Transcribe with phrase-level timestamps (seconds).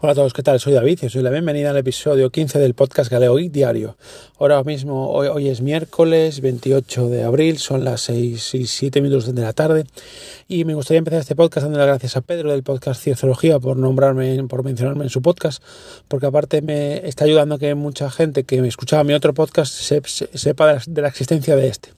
[0.00, 0.60] Hola a todos, ¿qué tal?
[0.60, 3.96] Soy David y os doy la bienvenida al episodio 15 del podcast Galeo Geek Diario.
[4.38, 9.34] Ahora mismo, hoy, hoy, es miércoles 28 de abril, son las 6 y 7 minutos
[9.34, 9.86] de la tarde
[10.46, 13.76] y me gustaría empezar este podcast dando las gracias a Pedro del podcast Cienciología por
[13.76, 15.60] nombrarme, por mencionarme en su podcast,
[16.06, 19.72] porque aparte me está ayudando a que mucha gente que me escuchaba mi otro podcast
[19.72, 21.97] sepa de la existencia de este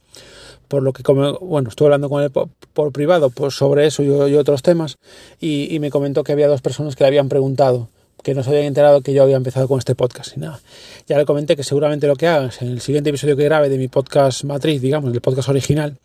[0.71, 4.37] por lo que, como, bueno, estuve hablando con él por, privado pues, sobre eso y,
[4.37, 4.98] otros temas,
[5.41, 7.88] y, me comentó que había dos personas que le habían preguntado,
[8.23, 10.61] que no se habían enterado que yo había empezado con este podcast y nada.
[11.09, 13.78] Ya le comenté que seguramente lo que hagas en el siguiente episodio que grabe de
[13.78, 15.98] mi podcast matriz, digamos, del podcast original,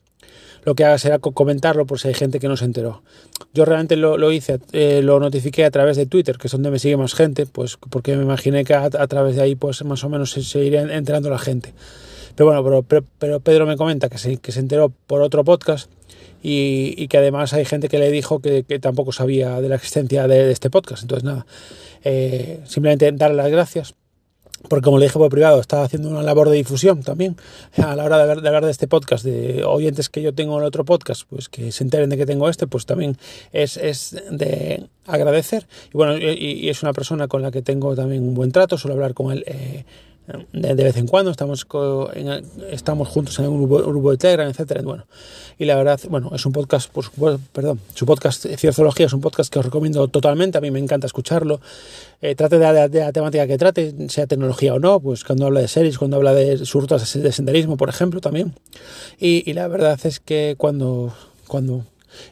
[0.63, 3.03] lo que haga será comentarlo por si hay gente que no se enteró.
[3.53, 6.79] Yo realmente lo, hice, eh, lo notifiqué a través de Twitter, que es donde me
[6.79, 10.09] sigue más gente, pues porque me imaginé que a, través de ahí pues más o
[10.09, 11.71] menos se, se iría enterando la gente.
[12.35, 15.89] Pero bueno, pero, pero, Pedro me comenta que se, que se enteró por otro podcast
[16.47, 20.51] y, que además hay gente que le dijo que, tampoco sabía de la existencia de,
[20.51, 21.01] este podcast.
[21.01, 21.45] Entonces, nada,
[22.03, 23.95] eh, simplemente darle las gracias.
[24.69, 27.35] Porque como le dije por privado, estaba haciendo una labor de difusión también
[27.77, 30.85] a la hora de hablar, de este podcast, de oyentes que yo tengo en otro
[30.85, 33.17] podcast, pues que se enteren de que tengo este, pues también
[33.51, 35.67] es, es de agradecer.
[35.93, 38.95] Y bueno, y, es una persona con la que tengo también un buen trato, suelo
[38.95, 39.85] hablar con él eh,
[40.53, 41.67] de, vez en cuando, estamos,
[42.71, 44.81] estamos juntos en un grupo, de Telegram, etcétera.
[44.81, 45.05] Bueno,
[45.57, 49.51] y la verdad, bueno, es un podcast, por perdón, su podcast Cienciología es un podcast
[49.51, 51.61] que os recomiendo totalmente, a mí me encanta escucharlo.
[52.21, 55.67] Eh, trate de, la temática que trate, sea tecnología o no, pues cuando habla de
[55.67, 58.53] series, cuando habla de sus rutas de senderismo, por ejemplo, también.
[59.19, 61.13] Y, y la verdad es que cuando,
[61.47, 61.85] cuando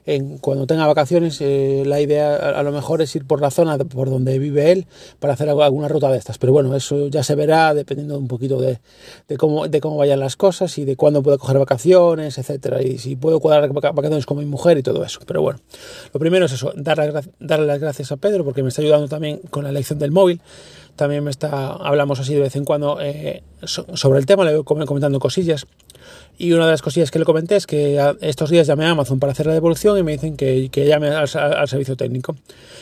[0.05, 3.77] en, cuando tenga vacaciones, eh, la idea a, lo mejor es ir por la zona
[3.77, 4.85] por donde vive él
[5.19, 6.37] para hacer alguna ruta de estas.
[6.37, 8.79] Pero bueno, eso ya se verá dependiendo un poquito de,
[9.27, 12.81] de, cómo, de vayan las cosas y de cuándo puedo coger vacaciones, etcétera.
[12.81, 15.19] Y si puedo cuadrar vacaciones con mi mujer y todo eso.
[15.25, 15.59] Pero bueno,
[16.13, 19.39] lo primero es eso, darle, darle las gracias a Pedro porque me está ayudando también
[19.49, 20.41] con la elección del móvil
[20.95, 24.85] también me está, hablamos así de vez en cuando eh, sobre el tema, le voy
[24.85, 25.65] comentando cosillas.
[26.37, 29.19] Y una de las cosillas que le comenté es que estos días llamé a Amazon
[29.19, 32.35] para hacer la devolución y me dicen que, que llame al, servicio técnico.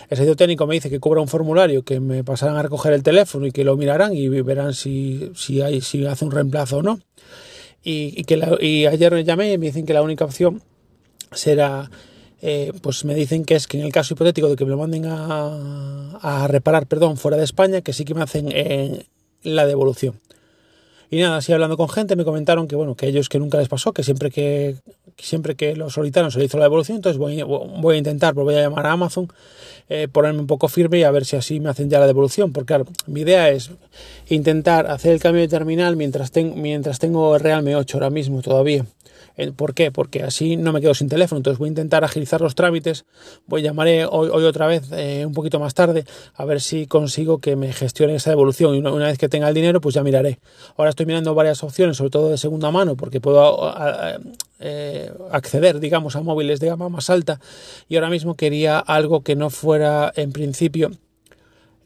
[0.10, 3.04] El servicio técnico me dice que cubra un formulario, que me pasarán a recoger el
[3.04, 6.82] teléfono y que lo mirarán y verán si, si, hay, si hace un reemplazo o
[6.82, 7.00] no.
[7.84, 10.62] Y, que y ayer me llamé y me dicen que la única opción
[11.32, 11.90] será
[12.42, 14.78] eh, pues me dicen que es que en el caso hipotético de que me lo
[14.78, 19.06] manden a, a reparar, perdón, fuera de España, que sí que me hacen eh,
[19.44, 20.20] la devolución.
[21.12, 23.68] Y nada, así hablando con gente me comentaron que bueno, que ellos que nunca les
[23.68, 24.78] pasó, que siempre que
[25.18, 28.46] siempre que lo solicitaron se le hizo la devolución, entonces voy, voy a intentar, pues
[28.46, 29.28] voy a llamar a Amazon,
[29.90, 32.54] eh, ponerme un poco firme y a ver si así me hacen ya la devolución,
[32.54, 33.72] porque claro, mi idea es
[34.30, 38.86] intentar hacer el cambio de terminal mientras, mientras tengo el Realme 8 ahora mismo todavía.
[39.56, 39.92] ¿Por qué?
[39.92, 41.38] Porque así no me quedo sin teléfono.
[41.38, 43.06] Entonces voy a intentar agilizar los trámites.
[43.48, 46.06] Voy llamaré hoy, hoy otra vez, eh, un poquito más tarde,
[46.36, 48.76] a ver si consigo que me gestione esa devolución.
[48.76, 50.40] Y una, vez que tenga el dinero, pues ya miraré.
[50.78, 53.74] Ahora estoy mirando varias opciones, sobre todo de segunda mano, porque puedo
[54.60, 57.40] eh, acceder, digamos, a móviles de gama más alta.
[57.88, 60.92] Y ahora mismo quería algo que no fuera, en principio,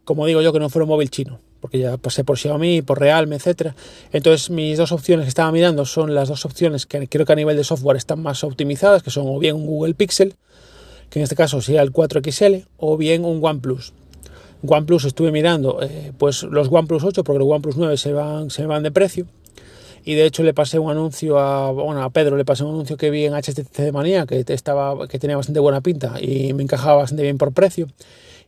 [0.04, 3.00] como digo yo, que no fuera un móvil chino porque ya pasé por Xiaomi, por
[3.00, 3.76] Realme, etcétera.
[4.12, 7.36] Entonces, mis dos opciones que estaba mirando son las dos opciones que creo que a
[7.36, 10.36] nivel de software están más optimizadas, que son o bien un Google Pixel,
[11.10, 13.94] que en este caso sería el 4XL, o bien un OnePlus.
[14.64, 18.66] OnePlus estuve mirando, eh, pues los OnePlus 8, porque los OnePlus 9 se van, se
[18.66, 19.28] van de precio.
[20.04, 22.96] Y de hecho le pasé un anuncio a, bueno, a Pedro, le pasé un anuncio
[22.96, 26.62] que vi en HTC de Manía, que, estaba, que tenía bastante buena pinta y me
[26.62, 27.88] encajaba bastante bien por precio.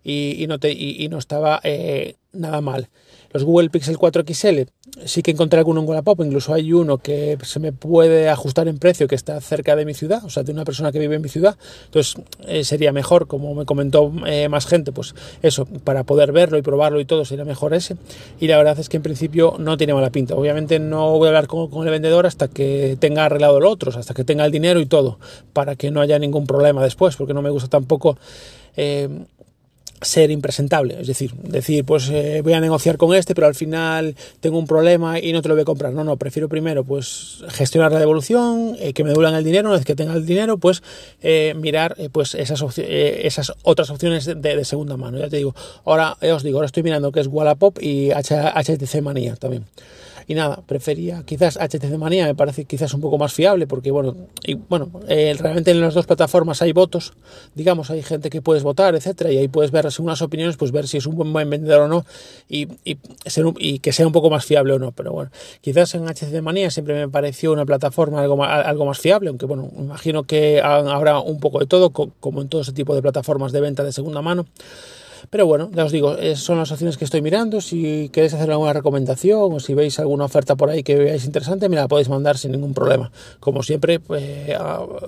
[0.03, 2.87] Y, no, te, y, no estaba eh, nada mal.
[3.31, 4.61] Los Google Pixel 4 XL
[5.05, 8.77] sí que encontré alguno en Wallapop, incluso hay uno que se me puede ajustar en
[8.77, 11.21] precio que está cerca de mi ciudad, o sea, de una persona que vive en
[11.21, 12.15] mi ciudad, entonces
[12.47, 16.61] eh, sería mejor, como me comentó eh, más gente, pues eso, para poder verlo y
[16.61, 17.97] probarlo y todo, sería mejor ese.
[18.39, 20.35] Y la verdad es que en principio no tiene mala pinta.
[20.35, 24.13] Obviamente no voy a hablar con, el vendedor hasta que tenga arreglado lo otro, hasta
[24.13, 25.19] que tenga el dinero y todo,
[25.53, 28.17] para que no haya ningún problema después, porque no me gusta tampoco...
[28.75, 29.09] Eh,
[30.01, 34.15] ser impresentable, es decir, decir, pues eh, voy a negociar con este, pero al final
[34.39, 35.93] tengo un problema y no te lo voy a comprar.
[35.93, 39.77] No, no, prefiero primero pues gestionar la devolución, eh, que me devuelvan el dinero, una
[39.77, 40.83] vez que tenga el dinero, pues
[41.21, 45.17] eh, mirar pues esas, esas otras opciones de, segunda mano.
[45.17, 45.55] Ya te digo,
[45.85, 49.65] ahora os digo, ahora estoy mirando que es Wallapop y HTC Manía también.
[50.29, 54.13] Y nada, prefería quizás HTC Manía, me parece quizás un poco más fiable, porque bueno,
[54.43, 57.13] y, bueno eh, realmente en las dos plataformas hay votos,
[57.55, 60.73] digamos, hay gente que puedes votar, etcétera, y ahí puedes ver según las opiniones, pues
[60.73, 62.05] ver si es un buen, buen vendedor o no,
[62.49, 64.91] y, y, que sea un poco más fiable o no.
[64.91, 65.31] Pero bueno,
[65.61, 69.45] quizás en HTC Manía siempre me pareció una plataforma algo más, algo más fiable, aunque
[69.45, 73.53] bueno, imagino que habrá un poco de todo, como en todo ese tipo de plataformas
[73.53, 74.45] de venta de segunda mano.
[75.29, 77.61] Pero bueno, ya os digo, son las opciones que estoy mirando.
[77.61, 81.69] Si queréis hacer alguna recomendación o si veis alguna oferta por ahí que veáis interesante,
[81.69, 83.11] me la podéis mandar sin ningún problema.
[83.39, 84.51] Como siempre, pues,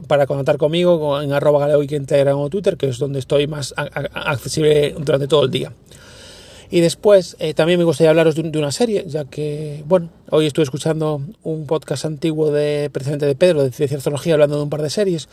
[0.07, 4.95] para contactar conmigo en arroba en Instagram o Twitter, que es donde estoy más accesible
[4.97, 5.71] durante todo el día.
[6.71, 10.63] Y después eh, también me gustaría hablaros de, una serie, ya que, bueno, hoy estuve
[10.63, 14.91] escuchando un podcast antiguo de precisamente de Pedro, de Cienciología, hablando de un par de
[14.91, 15.29] series.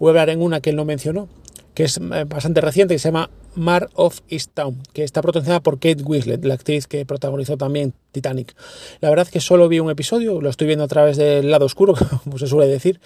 [0.00, 1.28] Voy a hablar en una que él no mencionó,
[1.74, 5.78] que es eh, bastante reciente, que se llama Mar of Easttown, que está protagonizada por
[5.78, 8.54] Kate Winslet, la actriz que protagonizó también Titanic.
[9.00, 11.66] La verdad es que solo vi un episodio, lo estoy viendo a través del lado
[11.66, 11.94] oscuro,
[12.24, 13.00] como se suele decir,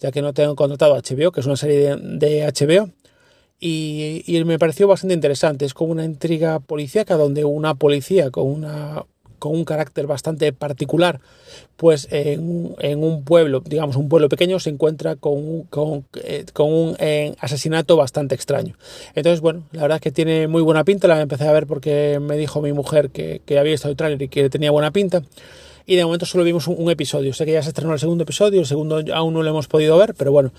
[0.00, 2.90] ya que no tengo contratado HBO, que es una serie de HBO
[3.62, 5.66] y, me pareció bastante interesante.
[5.66, 9.04] Es como una intriga policíaca donde una policía con, una,
[9.40, 11.20] con un carácter bastante particular,
[11.76, 16.44] pues en, un pueblo, digamos un pueblo pequeño, se encuentra con, un, eh,
[16.98, 18.76] eh, asesinato bastante extraño.
[19.16, 21.08] Entonces, bueno, la verdad es que tiene muy buena pinta.
[21.08, 24.22] La empecé a ver porque me dijo mi mujer que, que había estado el tráiler
[24.22, 25.22] y que tenía buena pinta
[25.86, 27.34] y de momento solo vimos un, un, episodio.
[27.34, 29.98] Sé que ya se estrenó el segundo episodio, el segundo aún no lo hemos podido
[29.98, 30.52] ver, pero bueno,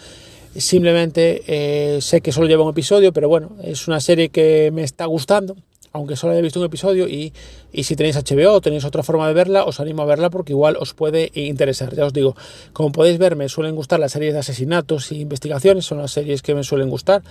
[0.56, 4.83] Simplemente eh, sé que solo lleva un episodio, pero bueno, es una serie que me
[4.83, 5.56] está gustando,
[5.94, 7.08] aunque solo haya visto un episodio.
[7.08, 7.34] Y,
[7.72, 10.54] y si tenéis HBO o tenéis otra forma de verla, os animo a verla porque
[10.54, 11.96] igual os puede interesar.
[11.96, 12.36] Ya os digo,
[12.74, 16.42] como podéis ver, me suelen gustar las series de asesinatos e investigaciones, son las series
[16.42, 17.24] que me suelen gustar.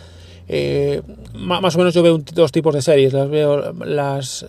[0.49, 1.03] Eh,
[1.35, 3.15] más o menos yo veo dos tipos de series.
[3.15, 4.45] Eh, las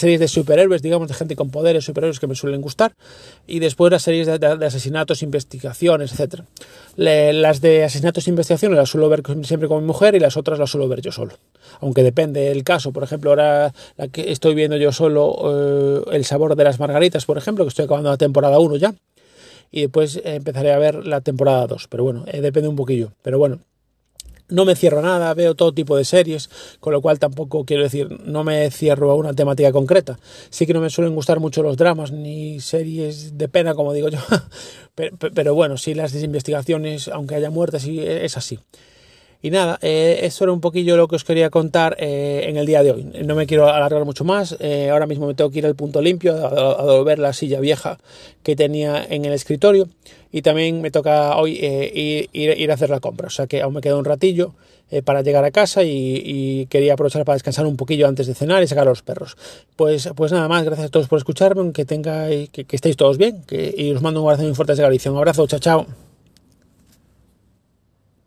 [0.00, 2.94] series de superhéroes, digamos, de gente con poderes, superhéroes que me suelen gustar.
[3.46, 6.42] Y después las series de, asesinatos, investigaciones, etc.
[6.96, 10.58] las de asesinatos e investigaciones las suelo ver siempre con mi mujer y las otras
[10.58, 11.34] las suelo ver yo solo.
[11.80, 12.92] Aunque depende del caso.
[12.92, 13.72] Por ejemplo, ahora
[14.12, 17.84] que estoy viendo yo solo eh, El sabor de las margaritas, por ejemplo, que estoy
[17.84, 18.94] acabando la temporada 1 ya.
[19.70, 21.88] Y después empezaré a ver la temporada 2.
[21.88, 23.12] Pero bueno, depende un poquillo.
[23.22, 23.60] Pero bueno,
[24.50, 26.50] no me cierro nada, veo todo tipo de series,
[26.80, 30.18] con lo cual tampoco quiero decir, no me cierro a una temática concreta.
[30.50, 34.08] Sí que no me suelen gustar mucho los dramas ni series de pena, como digo
[34.08, 34.18] yo,
[35.34, 38.58] pero, bueno, sí las investigaciones, aunque haya muertes, sí es así.
[39.42, 42.66] Y nada, eh, eso era un poquillo lo que os quería contar eh, en el
[42.66, 43.04] día de hoy.
[43.24, 44.56] No me quiero alargar mucho más.
[44.60, 47.98] Eh, ahora mismo me tengo que ir al punto limpio a, devolver la silla vieja
[48.42, 49.88] que tenía en el escritorio.
[50.30, 53.28] Y también me toca hoy ir, ir, a hacer la compra.
[53.28, 54.52] O sea que aún me queda un ratillo
[55.04, 58.66] para llegar a casa y, quería aprovechar para descansar un poquillo antes de cenar y
[58.66, 59.36] sacar a los perros.
[59.74, 63.42] Pues, pues nada más, gracias a todos por escucharme, que, tengáis, que, estéis todos bien
[63.50, 65.10] y os mando un abrazo muy fuerte desde Galicia.
[65.10, 66.09] Un abrazo, chao, chao.